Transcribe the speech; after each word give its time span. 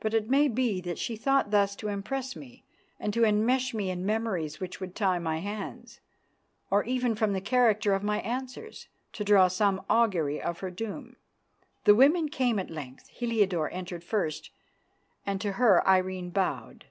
But 0.00 0.12
it 0.12 0.28
may 0.28 0.48
be 0.48 0.82
that 0.82 0.98
she 0.98 1.16
thought 1.16 1.50
thus 1.50 1.74
to 1.76 1.88
impress 1.88 2.36
me 2.36 2.66
and 3.00 3.14
to 3.14 3.22
enmesh 3.24 3.72
me 3.72 3.88
in 3.88 4.04
memories 4.04 4.60
which 4.60 4.78
would 4.78 4.94
tie 4.94 5.18
my 5.18 5.38
hands, 5.38 6.00
or 6.70 6.84
even 6.84 7.14
from 7.14 7.32
the 7.32 7.40
character 7.40 7.94
of 7.94 8.02
my 8.02 8.20
answers 8.20 8.88
to 9.14 9.24
draw 9.24 9.48
some 9.48 9.82
augury 9.88 10.38
of 10.38 10.58
her 10.60 10.70
doom. 10.70 11.16
The 11.84 11.94
women 11.94 12.28
came 12.28 12.58
at 12.58 12.68
length. 12.68 13.08
Heliodore 13.08 13.70
entered 13.72 14.04
first, 14.04 14.50
and 15.24 15.40
to 15.40 15.52
her 15.52 15.82
Irene 15.88 16.28
bowed. 16.28 16.84